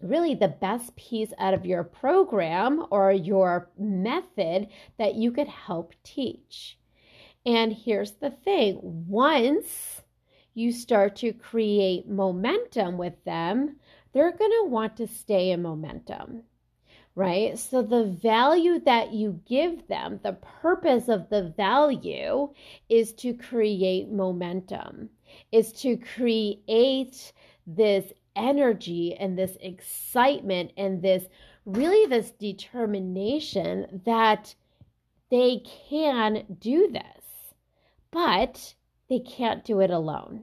really 0.00 0.34
the 0.34 0.48
best 0.48 0.94
piece 0.96 1.32
out 1.38 1.54
of 1.54 1.64
your 1.64 1.82
program 1.82 2.86
or 2.90 3.12
your 3.12 3.70
method 3.78 4.68
that 4.98 5.14
you 5.14 5.32
could 5.32 5.48
help 5.48 5.94
teach. 6.02 6.78
And 7.44 7.72
here's 7.72 8.12
the 8.12 8.30
thing 8.30 8.78
once 8.82 10.02
you 10.54 10.72
start 10.72 11.16
to 11.16 11.32
create 11.32 12.08
momentum 12.08 12.98
with 12.98 13.22
them, 13.24 13.76
they're 14.12 14.36
going 14.36 14.50
to 14.50 14.68
want 14.68 14.96
to 14.96 15.06
stay 15.06 15.50
in 15.50 15.62
momentum, 15.62 16.42
right? 17.16 17.58
So, 17.58 17.82
the 17.82 18.04
value 18.04 18.78
that 18.80 19.12
you 19.12 19.40
give 19.46 19.88
them, 19.88 20.20
the 20.22 20.34
purpose 20.34 21.08
of 21.08 21.28
the 21.28 21.52
value 21.56 22.50
is 22.88 23.12
to 23.14 23.34
create 23.34 24.08
momentum, 24.08 25.10
is 25.50 25.72
to 25.80 25.96
create 25.96 27.32
this 27.66 28.12
energy 28.36 29.16
and 29.18 29.36
this 29.36 29.56
excitement 29.60 30.70
and 30.76 31.02
this 31.02 31.24
really 31.64 32.06
this 32.08 32.30
determination 32.30 34.02
that 34.04 34.54
they 35.30 35.62
can 35.88 36.44
do 36.60 36.88
this 36.92 37.26
but 38.16 38.74
they 39.10 39.18
can't 39.18 39.62
do 39.62 39.80
it 39.80 39.90
alone, 39.90 40.42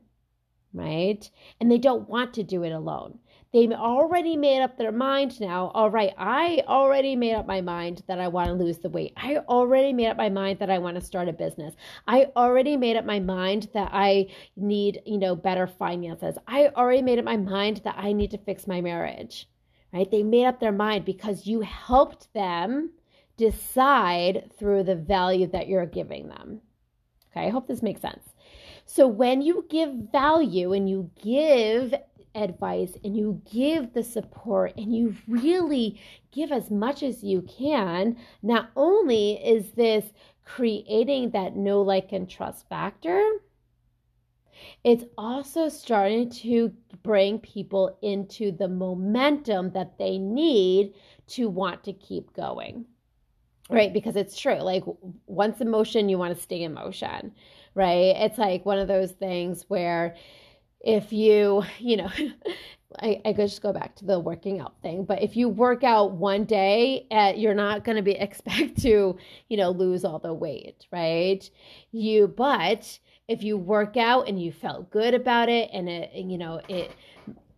right? 0.74 1.27
And 1.60 1.72
they 1.72 1.80
don't 1.80 2.08
want 2.08 2.36
to 2.36 2.44
do 2.44 2.63
it 2.63 2.72
alone. 2.72 3.18
They've 3.54 3.72
already 3.72 4.36
made 4.36 4.64
up 4.64 4.78
their 4.78 4.92
mind 4.92 5.40
now. 5.40 5.72
All 5.76 5.92
right, 5.92 6.12
I 6.18 6.64
already 6.68 7.16
made 7.16 7.36
up 7.36 7.46
my 7.46 7.62
mind 7.62 8.02
that 8.08 8.20
I 8.20 8.28
want 8.28 8.48
to 8.48 8.54
lose 8.56 8.80
the 8.80 8.90
weight. 8.90 9.14
I 9.16 9.38
already 9.48 9.94
made 9.94 10.08
up 10.08 10.18
my 10.18 10.30
mind 10.30 10.58
that 10.58 10.72
I 10.72 10.80
want 10.80 10.96
to 10.96 11.06
start 11.06 11.30
a 11.30 11.34
business. 11.34 11.76
I 12.08 12.32
already 12.36 12.78
made 12.78 12.98
up 12.98 13.06
my 13.06 13.20
mind 13.20 13.68
that 13.76 13.92
I 13.94 14.30
need, 14.56 15.04
you 15.06 15.20
know, 15.20 15.36
better 15.36 15.68
finances. 15.68 16.36
I 16.48 16.70
already 16.70 17.04
made 17.04 17.20
up 17.20 17.26
my 17.26 17.38
mind 17.38 17.82
that 17.84 17.96
I 17.96 18.12
need 18.12 18.32
to 18.32 18.40
fix 18.40 18.66
my 18.66 18.82
marriage. 18.82 19.48
Right? 19.94 20.10
They 20.10 20.24
made 20.24 20.46
up 20.46 20.60
their 20.60 20.72
mind 20.72 21.06
because 21.06 21.46
you 21.46 21.62
helped 21.62 22.34
them 22.34 22.90
decide 23.38 24.50
through 24.58 24.84
the 24.84 24.96
value 24.96 25.46
that 25.52 25.68
you're 25.68 25.86
giving 25.86 26.28
them. 26.28 26.62
Okay, 27.32 27.46
I 27.46 27.50
hope 27.50 27.68
this 27.68 27.84
makes 27.84 28.02
sense. 28.02 28.34
So 28.86 29.08
when 29.08 29.44
you 29.44 29.66
give 29.70 29.94
value 30.12 30.74
and 30.74 30.90
you 30.90 31.12
give 31.22 31.94
advice 32.36 32.94
and 33.04 33.16
you 33.16 33.42
give 33.52 33.94
the 33.94 34.04
support 34.04 34.74
and 34.78 34.96
you 34.96 35.16
really 35.28 36.00
give 36.32 36.52
as 36.52 36.72
much 36.72 37.04
as 37.04 37.24
you 37.24 37.42
can, 37.44 38.18
not 38.42 38.70
only 38.75 39.34
is 39.34 39.72
this 39.72 40.06
creating 40.46 41.32
that 41.32 41.56
know, 41.56 41.82
like, 41.82 42.12
and 42.12 42.30
trust 42.30 42.68
factor, 42.68 43.24
it's 44.84 45.06
also 45.18 45.70
starting 45.70 46.30
to 46.30 46.74
bring 47.02 47.40
people 47.40 47.98
into 48.02 48.52
the 48.52 48.68
momentum 48.68 49.72
that 49.72 49.98
they 49.98 50.18
need 50.18 50.94
to 51.28 51.50
want 51.50 51.84
to 51.84 51.94
keep 51.94 52.34
going 52.34 52.86
right? 53.70 53.94
Because 53.94 54.18
it's 54.18 54.38
true 54.38 54.60
like 54.62 54.84
once 55.25 55.62
in 55.62 55.70
motion 55.70 56.10
you 56.10 56.18
want 56.18 56.36
to 56.36 56.42
stay 56.42 56.63
in 56.63 56.74
motion 56.74 57.34
right? 57.75 58.16
It's 58.18 58.38
like 58.38 58.66
one 58.66 58.80
of 58.80 58.88
those 58.88 59.12
things 59.12 59.66
where 59.68 60.16
if 60.84 61.13
you 61.13 61.63
you 61.80 61.98
know 61.98 62.10
I, 63.00 63.20
I 63.25 63.34
could 63.34 63.48
just 63.48 63.63
go 63.63 63.74
back 63.74 63.96
to 63.96 64.06
the 64.06 64.20
working 64.20 64.60
out 64.60 64.75
thing 64.82 65.04
but 65.06 65.24
if 65.24 65.36
you 65.36 65.50
work 65.50 65.84
out 65.84 66.12
one 66.12 66.46
day 66.46 67.08
uh, 67.10 67.34
you're 67.36 67.56
not 67.56 67.84
going 67.84 67.96
to 67.96 68.04
be 68.04 68.12
expect 68.20 68.82
to 68.84 69.18
you 69.50 69.58
know 69.58 69.72
lose 69.72 70.06
all 70.06 70.20
the 70.20 70.34
weight 70.34 70.86
right? 70.92 71.50
You 71.92 72.28
but 72.28 73.00
if 73.28 73.42
you 73.42 73.58
work 73.58 73.98
out 73.98 74.28
and 74.28 74.42
you 74.42 74.52
felt 74.52 74.92
good 74.92 75.13
about 75.13 75.50
it 75.50 75.70
and 75.74 75.90
it 75.90 76.12
you 76.13 76.38
know 76.38 76.62
it 76.68 76.92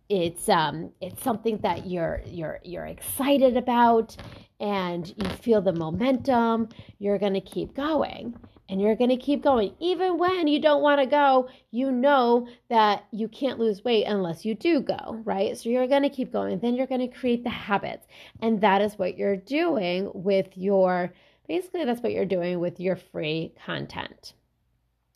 it's 0.10 0.48
um 0.50 0.92
it's 1.02 1.22
something 1.24 1.58
that 1.60 1.88
you're 1.88 2.22
you're 2.28 2.60
you're 2.64 2.86
excited 2.86 3.58
about 3.58 4.16
and 4.60 5.14
you 5.18 5.30
feel 5.42 5.62
the 5.62 5.74
momentum 5.74 6.70
you're 7.00 7.18
going 7.18 7.34
to 7.34 7.42
keep 7.42 7.76
going 7.76 8.36
and 8.70 8.82
you're 8.82 8.96
going 8.96 9.10
to 9.10 9.18
keep 9.18 9.44
going 9.44 9.74
even 9.80 10.18
when 10.18 10.48
you 10.48 10.60
don't 10.60 10.82
want 10.82 11.00
to 11.00 11.06
go 11.06 11.48
you 11.72 11.92
know 11.92 12.48
that 12.70 13.06
you 13.12 13.28
can't 13.28 13.60
lose 13.60 13.84
weight 13.84 14.06
unless 14.06 14.46
you 14.46 14.56
do 14.56 14.80
go 14.80 15.22
right 15.24 15.58
so 15.58 15.70
you're 15.70 15.88
going 15.88 16.04
to 16.04 16.10
keep 16.10 16.32
going 16.32 16.60
then 16.60 16.76
you're 16.76 16.88
going 16.88 17.02
to 17.02 17.20
create 17.20 17.44
the 17.44 17.50
habits 17.50 18.08
and 18.42 18.62
that 18.62 18.82
is 18.82 18.98
what 18.98 19.18
you're 19.18 19.38
doing 19.38 20.10
with 20.14 20.48
your 20.56 21.14
basically 21.48 21.86
that's 21.86 22.02
what 22.02 22.12
you're 22.12 22.26
doing 22.26 22.60
with 22.60 22.80
your 22.80 22.96
free 22.96 23.54
content 23.66 24.34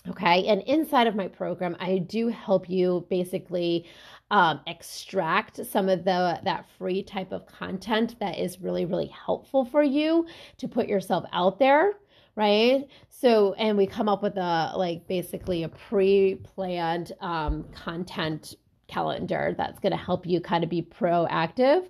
Okay. 0.08 0.48
And 0.48 0.62
inside 0.62 1.08
of 1.08 1.16
my 1.16 1.28
program, 1.28 1.76
I 1.80 1.98
do 1.98 2.30
help 2.30 2.70
you 2.70 3.06
basically 3.10 3.86
um, 4.32 4.62
extract 4.66 5.66
some 5.66 5.90
of 5.90 6.06
the 6.06 6.40
that 6.44 6.66
free 6.78 7.04
type 7.04 7.32
of 7.32 7.46
content 7.46 8.16
that 8.20 8.38
is 8.40 8.62
really, 8.62 8.86
really 8.86 9.08
helpful 9.08 9.66
for 9.66 9.84
you 9.84 10.26
to 10.58 10.68
put 10.68 10.88
yourself 10.88 11.26
out 11.34 11.60
there. 11.60 11.94
Right. 12.40 12.88
So, 13.10 13.54
and 13.54 13.78
we 13.78 13.86
come 13.86 14.08
up 14.08 14.24
with 14.24 14.38
a 14.38 14.72
like 14.76 15.08
basically 15.08 15.64
a 15.64 15.70
pre 15.70 16.36
planned 16.36 17.12
um, 17.20 17.66
content 17.74 18.56
calendar 18.88 19.54
that's 19.58 19.80
going 19.80 19.92
to 19.92 19.98
help 19.98 20.26
you 20.26 20.40
kind 20.40 20.64
of 20.64 20.70
be 20.70 20.82
proactive 20.82 21.88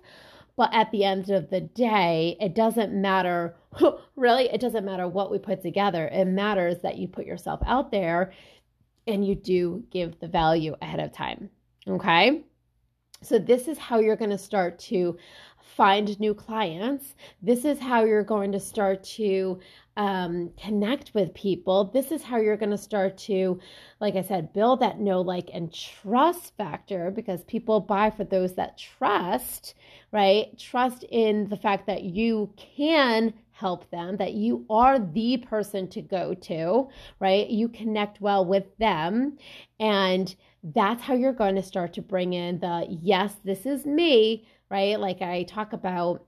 but 0.60 0.74
at 0.74 0.90
the 0.90 1.04
end 1.04 1.30
of 1.30 1.48
the 1.48 1.62
day, 1.62 2.36
it 2.38 2.54
doesn't 2.54 2.92
matter, 2.92 3.56
really, 4.16 4.44
it 4.50 4.60
doesn't 4.60 4.84
matter 4.84 5.08
what 5.08 5.30
we 5.30 5.38
put 5.38 5.62
together. 5.62 6.06
It 6.08 6.26
matters 6.26 6.80
that 6.82 6.98
you 6.98 7.08
put 7.08 7.24
yourself 7.24 7.60
out 7.64 7.90
there 7.90 8.34
and 9.06 9.26
you 9.26 9.34
do 9.34 9.84
give 9.90 10.20
the 10.20 10.28
value 10.28 10.76
ahead 10.82 11.00
of 11.00 11.12
time. 11.12 11.48
Okay. 11.88 12.42
So, 13.22 13.38
this 13.38 13.68
is 13.68 13.76
how 13.76 13.98
you're 13.98 14.16
going 14.16 14.30
to 14.30 14.38
start 14.38 14.78
to 14.78 15.18
find 15.62 16.18
new 16.18 16.32
clients. 16.32 17.14
This 17.42 17.66
is 17.66 17.78
how 17.78 18.04
you're 18.04 18.24
going 18.24 18.50
to 18.52 18.60
start 18.60 19.04
to 19.04 19.60
um, 19.98 20.50
connect 20.58 21.12
with 21.12 21.34
people. 21.34 21.84
This 21.84 22.12
is 22.12 22.22
how 22.22 22.38
you're 22.38 22.56
going 22.56 22.70
to 22.70 22.78
start 22.78 23.18
to, 23.18 23.60
like 24.00 24.16
I 24.16 24.22
said, 24.22 24.54
build 24.54 24.80
that 24.80 25.00
know, 25.00 25.20
like, 25.20 25.50
and 25.52 25.70
trust 25.70 26.56
factor 26.56 27.10
because 27.10 27.44
people 27.44 27.80
buy 27.80 28.08
for 28.08 28.24
those 28.24 28.54
that 28.54 28.78
trust, 28.78 29.74
right? 30.12 30.58
Trust 30.58 31.04
in 31.10 31.46
the 31.50 31.58
fact 31.58 31.86
that 31.88 32.04
you 32.04 32.54
can 32.56 33.34
help 33.60 33.90
them, 33.90 34.16
that 34.16 34.32
you 34.32 34.64
are 34.70 34.98
the 34.98 35.36
person 35.36 35.86
to 35.88 36.00
go 36.00 36.34
to, 36.34 36.88
right? 37.18 37.48
You 37.48 37.68
connect 37.68 38.20
well 38.20 38.44
with 38.44 38.76
them. 38.78 39.36
And 39.78 40.34
that's 40.62 41.02
how 41.02 41.14
you're 41.14 41.32
going 41.32 41.56
to 41.56 41.62
start 41.62 41.92
to 41.94 42.02
bring 42.02 42.32
in 42.32 42.60
the 42.60 42.86
yes, 42.88 43.36
this 43.44 43.66
is 43.66 43.86
me, 43.86 44.46
right? 44.70 44.98
Like 44.98 45.22
I 45.22 45.44
talk 45.44 45.72
about 45.72 46.24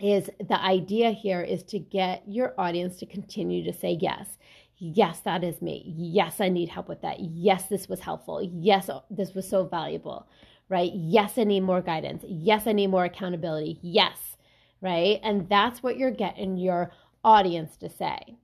is 0.00 0.30
the 0.48 0.60
idea 0.60 1.10
here 1.10 1.42
is 1.42 1.64
to 1.64 1.78
get 1.78 2.22
your 2.26 2.54
audience 2.58 2.96
to 2.98 3.06
continue 3.06 3.64
to 3.64 3.72
say 3.72 3.98
yes. 4.00 4.38
Yes, 4.76 5.20
that 5.20 5.42
is 5.42 5.60
me. 5.60 5.92
Yes, 5.96 6.40
I 6.40 6.48
need 6.48 6.68
help 6.68 6.88
with 6.88 7.02
that. 7.02 7.18
Yes, 7.18 7.64
this 7.68 7.88
was 7.88 8.00
helpful. 8.00 8.40
Yes, 8.42 8.88
oh, 8.88 9.02
this 9.10 9.34
was 9.34 9.48
so 9.48 9.64
valuable, 9.64 10.28
right? 10.68 10.92
Yes, 10.94 11.36
I 11.36 11.42
need 11.44 11.60
more 11.62 11.82
guidance. 11.82 12.24
Yes, 12.28 12.68
I 12.68 12.72
need 12.72 12.86
more 12.86 13.04
accountability. 13.04 13.80
Yes, 13.82 14.36
right? 14.80 15.20
And 15.22 15.48
that's 15.48 15.82
what 15.82 15.96
you're 15.96 16.10
getting 16.10 16.56
your 16.56 16.90
audience 17.24 17.76
to 17.78 17.88
say. 17.88 18.36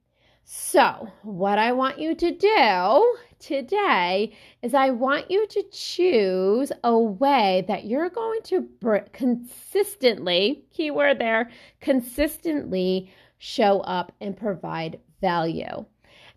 So, 0.46 1.08
what 1.22 1.58
I 1.58 1.72
want 1.72 1.98
you 1.98 2.14
to 2.14 2.30
do 2.30 3.16
today 3.38 4.36
is 4.60 4.74
I 4.74 4.90
want 4.90 5.30
you 5.30 5.46
to 5.46 5.64
choose 5.72 6.70
a 6.82 6.98
way 6.98 7.64
that 7.66 7.86
you're 7.86 8.10
going 8.10 8.40
to 8.44 8.60
br- 8.60 8.98
consistently, 9.12 10.66
keyword 10.70 11.18
there, 11.18 11.50
consistently 11.80 13.10
show 13.38 13.80
up 13.80 14.12
and 14.20 14.36
provide 14.36 15.00
value. 15.22 15.86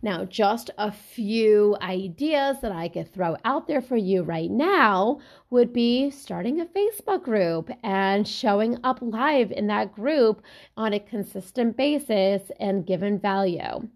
Now, 0.04 0.26
just 0.26 0.70
a 0.78 0.92
few 0.92 1.76
ideas 1.82 2.58
that 2.62 2.72
I 2.72 2.88
could 2.88 3.12
throw 3.12 3.36
out 3.44 3.68
there 3.68 3.82
for 3.82 3.98
you 3.98 4.22
right 4.22 4.52
now 4.52 5.20
would 5.50 5.74
be 5.74 6.12
starting 6.12 6.62
a 6.62 6.66
Facebook 6.68 7.24
group 7.24 7.72
and 7.82 8.28
showing 8.28 8.78
up 8.84 9.00
live 9.02 9.52
in 9.52 9.66
that 9.68 9.94
group 9.94 10.44
on 10.76 10.94
a 10.94 11.00
consistent 11.00 11.76
basis 11.78 12.52
and 12.60 12.86
giving 12.86 13.20
value. 13.20 13.90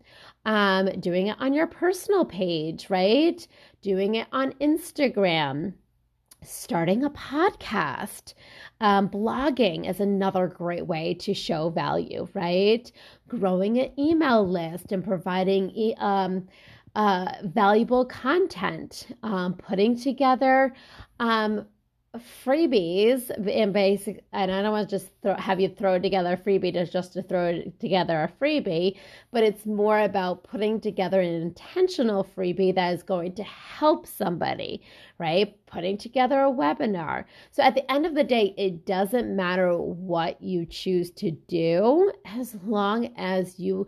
Um, 0.43 0.87
doing 0.99 1.27
it 1.27 1.37
on 1.39 1.53
your 1.53 1.67
personal 1.67 2.25
page, 2.25 2.89
right? 2.89 3.45
Doing 3.83 4.15
it 4.15 4.27
on 4.31 4.53
Instagram 4.53 5.73
starting 6.43 7.03
a 7.03 7.09
podcast. 7.09 8.33
Um, 8.79 9.09
blogging 9.09 9.89
is 9.89 9.99
another 9.99 10.47
great 10.47 10.87
way 10.87 11.13
to 11.15 11.33
show 11.33 11.69
value, 11.69 12.27
right? 12.33 12.91
Growing 13.27 13.77
an 13.79 13.91
email 13.99 14.47
list 14.47 14.91
and 14.91 15.03
providing 15.03 15.69
e- 15.71 15.95
um, 15.97 16.47
uh, 16.95 17.31
valuable 17.43 18.05
content, 18.05 19.07
um, 19.23 19.53
putting 19.53 19.97
together 19.97 20.73
um, 21.19 21.65
freebies 22.45 23.29
and 23.47 23.71
basic 23.71 24.25
and 24.33 24.51
i 24.51 24.61
don't 24.61 24.73
want 24.73 24.89
to 24.89 24.99
just 24.99 25.09
throw, 25.21 25.33
have 25.35 25.61
you 25.61 25.69
throw 25.69 25.97
together 25.97 26.33
a 26.33 26.37
freebie 26.37 26.73
just, 26.73 26.91
just 26.91 27.13
to 27.13 27.23
throw 27.23 27.61
together 27.79 28.23
a 28.23 28.43
freebie 28.43 28.97
but 29.31 29.43
it's 29.43 29.65
more 29.65 30.01
about 30.01 30.43
putting 30.43 30.81
together 30.81 31.21
an 31.21 31.41
intentional 31.41 32.27
freebie 32.35 32.75
that 32.75 32.93
is 32.93 33.01
going 33.01 33.33
to 33.33 33.43
help 33.43 34.05
somebody 34.05 34.81
right? 35.21 35.55
Putting 35.67 35.99
together 35.99 36.41
a 36.41 36.51
webinar. 36.51 37.25
So 37.51 37.61
at 37.61 37.75
the 37.75 37.89
end 37.89 38.07
of 38.07 38.15
the 38.15 38.23
day 38.23 38.55
it 38.57 38.87
doesn't 38.87 39.33
matter 39.33 39.77
what 39.77 40.41
you 40.41 40.65
choose 40.65 41.11
to 41.11 41.29
do 41.29 42.11
as 42.25 42.55
long 42.65 43.13
as 43.15 43.59
you 43.59 43.87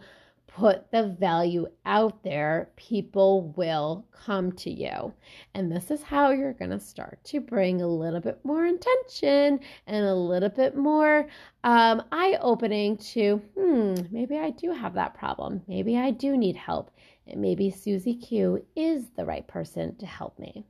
put 0.56 0.92
the 0.92 1.16
value 1.20 1.68
out 1.86 2.24
there, 2.24 2.70
people 2.76 3.54
will 3.58 4.06
come 4.12 4.52
to 4.52 4.70
you. 4.70 5.12
And 5.56 5.72
this 5.72 5.90
is 5.90 6.04
how 6.04 6.32
you're 6.32 6.54
going 6.54 6.72
to 6.72 6.80
start 6.80 7.24
to 7.26 7.40
bring 7.40 7.82
a 7.82 7.88
little 7.88 8.20
bit 8.20 8.40
more 8.44 8.66
intention 8.66 9.60
and 9.88 10.06
a 10.06 10.14
little 10.14 10.50
bit 10.50 10.78
more 10.78 11.28
um, 11.64 12.04
eye 12.12 12.38
opening 12.42 12.98
to, 12.98 13.38
hmm, 13.58 13.96
maybe 14.12 14.38
I 14.38 14.52
do 14.52 14.72
have 14.72 14.94
that 14.94 15.16
problem. 15.16 15.62
Maybe 15.68 15.98
I 15.98 16.12
do 16.12 16.38
need 16.38 16.56
help. 16.56 16.92
And 17.26 17.42
maybe 17.42 17.72
Susie 17.72 18.16
Q 18.16 18.64
is 18.76 19.06
the 19.16 19.26
right 19.26 19.48
person 19.48 19.96
to 19.98 20.06
help 20.06 20.38
me. 20.38 20.66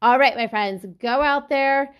All 0.00 0.18
right, 0.18 0.36
my 0.36 0.46
friends, 0.46 0.84
go 1.00 1.22
out 1.22 1.48
there 1.48 1.94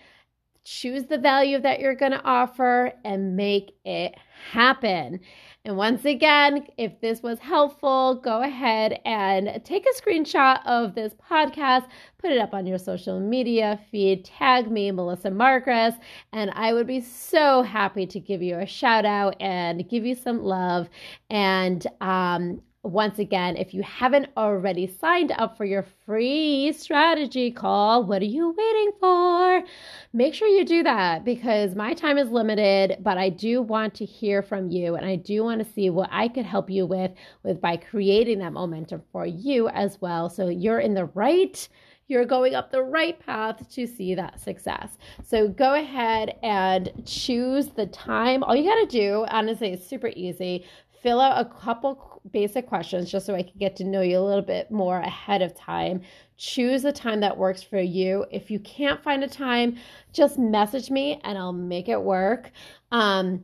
choose 0.65 1.05
the 1.05 1.19
value 1.19 1.59
that 1.59 1.79
you're 1.79 1.95
going 1.95 2.11
to 2.11 2.23
offer 2.23 2.91
and 3.05 3.35
make 3.35 3.75
it 3.85 4.15
happen. 4.51 5.19
And 5.65 5.77
once 5.77 6.05
again, 6.05 6.67
if 6.77 7.01
this 7.01 7.23
was 7.23 7.39
helpful, 7.39 8.21
go 8.23 8.43
ahead 8.43 8.99
and 9.03 9.59
take 9.65 9.87
a 9.87 9.99
screenshot 9.99 10.63
of 10.63 10.93
this 10.93 11.15
podcast, 11.15 11.87
put 12.19 12.29
it 12.29 12.37
up 12.37 12.53
on 12.53 12.67
your 12.67 12.77
social 12.77 13.19
media 13.19 13.79
feed, 13.89 14.25
tag 14.25 14.69
me, 14.69 14.91
Melissa 14.91 15.31
Margres, 15.31 15.99
and 16.31 16.51
I 16.53 16.71
would 16.73 16.85
be 16.85 17.01
so 17.01 17.63
happy 17.63 18.05
to 18.05 18.19
give 18.19 18.43
you 18.43 18.59
a 18.59 18.67
shout 18.67 19.05
out 19.05 19.37
and 19.41 19.89
give 19.89 20.05
you 20.05 20.13
some 20.13 20.43
love. 20.43 20.87
And 21.31 21.85
um, 21.99 22.61
once 22.85 23.19
again, 23.19 23.57
if 23.57 23.73
you 23.73 23.81
haven't 23.81 24.27
already 24.37 24.85
signed 24.85 25.31
up 25.37 25.57
for 25.57 25.65
your 25.65 25.85
free 26.05 26.71
strategy 26.73 27.49
call, 27.51 28.03
what 28.03 28.21
are 28.21 28.25
you 28.25 28.55
waiting 28.55 28.91
for? 28.99 29.63
Make 30.13 30.33
sure 30.33 30.47
you 30.47 30.63
do 30.63 30.83
that 30.83 31.25
because 31.25 31.75
my 31.75 31.93
time 31.93 32.17
is 32.17 32.29
limited, 32.29 32.97
but 33.01 33.17
I 33.17 33.29
do 33.29 33.61
want 33.61 33.95
to 33.95 34.05
hear 34.05 34.43
from 34.43 34.69
you 34.69 34.95
and 34.95 35.05
I 35.05 35.15
do 35.15 35.43
want 35.43 35.65
to 35.65 35.73
see 35.73 35.89
what 35.89 36.09
I 36.11 36.27
could 36.27 36.45
help 36.45 36.69
you 36.69 36.85
with 36.85 37.11
with 37.43 37.59
by 37.59 37.77
creating 37.77 38.39
that 38.39 38.53
momentum 38.53 39.01
for 39.11 39.25
you 39.25 39.67
as 39.69 39.99
well 39.99 40.29
so 40.29 40.49
you're 40.49 40.79
in 40.79 40.93
the 40.93 41.05
right 41.05 41.67
you're 42.07 42.25
going 42.25 42.53
up 42.53 42.71
the 42.71 42.83
right 42.83 43.19
path 43.19 43.67
to 43.71 43.87
see 43.87 44.13
that 44.15 44.39
success. 44.39 44.97
So 45.23 45.47
go 45.47 45.73
ahead 45.73 46.35
and 46.43 46.91
choose 47.05 47.69
the 47.69 47.87
time. 47.87 48.43
All 48.43 48.55
you 48.55 48.63
got 48.63 48.89
to 48.89 48.97
do, 48.97 49.25
honestly, 49.29 49.73
is 49.73 49.85
super 49.85 50.11
easy. 50.15 50.65
Fill 51.05 51.21
out 51.21 51.39
a 51.39 51.45
couple 51.45 52.19
basic 52.31 52.65
questions 52.65 53.11
just 53.11 53.27
so 53.27 53.35
I 53.35 53.43
can 53.43 53.59
get 53.59 53.75
to 53.75 53.83
know 53.83 54.01
you 54.01 54.17
a 54.17 54.25
little 54.25 54.41
bit 54.41 54.71
more 54.71 54.97
ahead 54.97 55.43
of 55.43 55.53
time. 55.53 56.01
Choose 56.35 56.83
a 56.83 56.91
time 56.91 57.19
that 57.19 57.37
works 57.37 57.61
for 57.61 57.77
you. 57.77 58.25
If 58.31 58.49
you 58.49 58.59
can't 58.61 59.03
find 59.03 59.23
a 59.23 59.27
time, 59.27 59.77
just 60.13 60.39
message 60.39 60.89
me 60.89 61.21
and 61.23 61.37
I'll 61.37 61.53
make 61.53 61.89
it 61.89 62.01
work. 62.01 62.49
Um, 62.91 63.43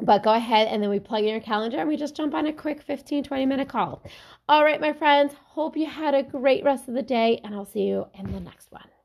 but 0.00 0.24
go 0.24 0.34
ahead 0.34 0.66
and 0.66 0.82
then 0.82 0.90
we 0.90 0.98
plug 0.98 1.22
in 1.22 1.28
your 1.28 1.38
calendar 1.38 1.78
and 1.78 1.88
we 1.88 1.96
just 1.96 2.16
jump 2.16 2.34
on 2.34 2.48
a 2.48 2.52
quick 2.52 2.82
15 2.82 3.22
20 3.22 3.46
minute 3.46 3.68
call. 3.68 4.02
All 4.48 4.64
right, 4.64 4.80
my 4.80 4.92
friends, 4.92 5.32
hope 5.44 5.76
you 5.76 5.86
had 5.86 6.12
a 6.12 6.24
great 6.24 6.64
rest 6.64 6.88
of 6.88 6.94
the 6.94 7.02
day 7.02 7.40
and 7.44 7.54
I'll 7.54 7.66
see 7.66 7.82
you 7.82 8.08
in 8.18 8.32
the 8.32 8.40
next 8.40 8.72
one. 8.72 8.95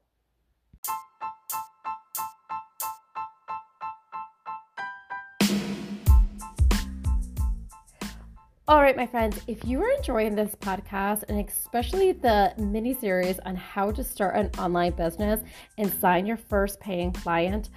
All 8.72 8.82
right, 8.82 8.96
my 8.96 9.06
friends, 9.06 9.38
if 9.48 9.66
you 9.66 9.84
are 9.84 9.92
enjoying 9.98 10.34
this 10.34 10.56
podcast 10.56 11.24
and 11.28 11.46
especially 11.46 12.14
the 12.14 12.54
mini 12.58 12.94
series 12.94 13.38
on 13.40 13.54
how 13.54 13.92
to 13.92 14.02
start 14.02 14.38
an 14.38 14.50
online 14.58 14.94
business 14.94 15.42
and 15.78 15.92
sign 16.00 16.26
your 16.26 16.38
first 16.38 16.80
paying 16.80 17.12
client, 17.12 17.70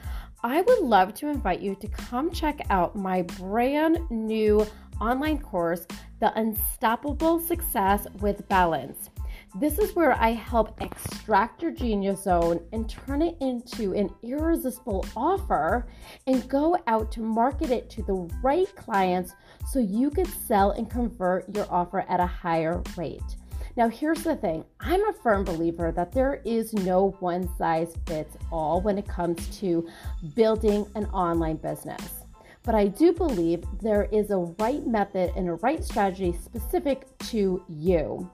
I 0.45 0.61
would 0.61 0.79
love 0.79 1.13
to 1.15 1.27
invite 1.27 1.59
you 1.59 1.75
to 1.75 1.89
come 1.89 2.31
check 2.31 2.61
out 2.71 2.95
my 2.95 3.23
brand 3.23 4.09
new 4.09 4.65
online 5.01 5.39
course, 5.39 5.85
The 6.21 6.33
Unstoppable 6.39 7.41
Success 7.41 8.07
with 8.21 8.49
Balance. 8.49 9.11
This 9.57 9.79
is 9.79 9.95
where 9.95 10.15
I 10.15 10.31
help 10.31 10.81
extract 10.83 11.63
your 11.63 11.71
genius 11.71 12.25
zone 12.25 12.59
and 12.73 12.91
turn 12.91 13.23
it 13.23 13.37
into 13.41 13.93
an 13.93 14.11
irresistible 14.25 15.07
offer 15.17 15.87
and 16.27 16.49
go 16.49 16.77
out 16.89 17.13
to 17.13 17.21
market 17.21 17.71
it 17.71 17.89
to 17.91 18.03
the 18.03 18.15
right 18.43 18.67
clients 18.75 19.33
so 19.71 19.79
you 19.79 20.11
could 20.11 20.27
sell 20.27 20.73
and 20.73 20.91
convert 20.91 21.55
your 21.55 21.69
offer 21.71 22.01
at 22.09 22.19
a 22.19 22.27
higher 22.27 22.83
rate. 22.97 23.23
Now, 23.77 23.89
here's 23.89 24.25
the 24.25 24.35
thing 24.35 24.65
I'm 24.81 25.09
a 25.09 25.13
firm 25.13 25.45
believer 25.45 25.93
that 25.93 26.11
there 26.11 26.43
is 26.45 26.73
no 26.73 27.17
one 27.21 27.49
size 27.57 27.95
fits 28.07 28.37
all 28.51 28.81
when 28.81 28.99
it 28.99 29.07
comes 29.07 29.57
to 29.61 29.89
building 30.35 30.85
an 30.97 31.07
online 31.07 31.57
business. 31.59 32.25
But 32.65 32.75
I 32.75 32.89
do 32.89 33.13
believe 33.13 33.63
there 33.81 34.09
is 34.11 34.31
a 34.31 34.39
right 34.59 34.85
method 34.85 35.33
and 35.37 35.49
a 35.49 35.55
right 35.55 35.85
strategy 35.85 36.33
specific 36.33 37.07
to 37.31 37.63
you. 37.69 38.29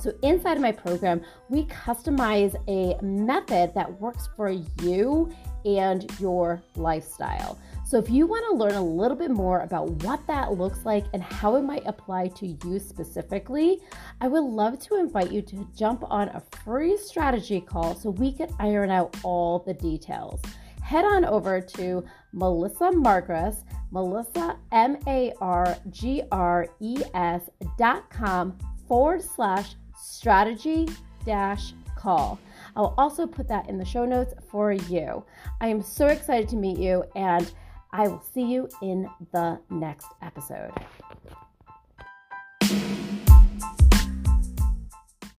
So, 0.00 0.12
inside 0.22 0.56
of 0.56 0.62
my 0.62 0.72
program, 0.72 1.20
we 1.48 1.64
customize 1.66 2.54
a 2.68 3.00
method 3.04 3.74
that 3.74 4.00
works 4.00 4.28
for 4.34 4.48
you 4.82 5.30
and 5.64 6.10
your 6.18 6.62
lifestyle. 6.76 7.58
So, 7.84 7.98
if 7.98 8.08
you 8.08 8.26
want 8.26 8.44
to 8.50 8.56
learn 8.56 8.74
a 8.74 8.82
little 8.82 9.16
bit 9.16 9.30
more 9.30 9.60
about 9.60 9.90
what 10.04 10.26
that 10.26 10.52
looks 10.52 10.86
like 10.86 11.04
and 11.12 11.22
how 11.22 11.56
it 11.56 11.62
might 11.62 11.86
apply 11.86 12.28
to 12.28 12.46
you 12.46 12.78
specifically, 12.78 13.80
I 14.22 14.28
would 14.28 14.44
love 14.44 14.78
to 14.84 14.96
invite 14.96 15.30
you 15.32 15.42
to 15.42 15.68
jump 15.76 16.04
on 16.10 16.28
a 16.28 16.42
free 16.64 16.96
strategy 16.96 17.60
call 17.60 17.94
so 17.94 18.10
we 18.10 18.32
can 18.32 18.48
iron 18.58 18.90
out 18.90 19.16
all 19.22 19.58
the 19.58 19.74
details. 19.74 20.40
Head 20.82 21.04
on 21.04 21.24
over 21.24 21.60
to 21.60 22.04
Melissa 22.32 22.90
Margres, 22.90 23.64
Melissa 23.90 24.56
M 24.72 24.96
A 25.06 25.32
R 25.40 25.76
G 25.90 26.22
R 26.32 26.66
E 26.80 27.02
S 27.14 27.42
dot 27.76 28.08
com 28.10 28.56
forward 28.88 29.22
slash 29.22 29.74
strategy 30.20 30.86
dash 31.24 31.72
call. 31.96 32.38
I'll 32.76 32.92
also 32.98 33.26
put 33.26 33.48
that 33.48 33.70
in 33.70 33.78
the 33.78 33.86
show 33.86 34.04
notes 34.04 34.34
for 34.50 34.70
you. 34.70 35.24
I 35.62 35.68
am 35.68 35.80
so 35.80 36.08
excited 36.08 36.46
to 36.50 36.56
meet 36.56 36.76
you, 36.76 37.04
and 37.16 37.50
I 37.90 38.06
will 38.06 38.20
see 38.20 38.42
you 38.42 38.68
in 38.82 39.08
the 39.32 39.58
next 39.70 40.08
episode. 40.20 40.72